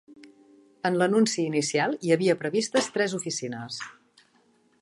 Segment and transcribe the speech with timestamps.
[0.89, 3.83] En l'anunci inicial, hi havia previstes tres oficines.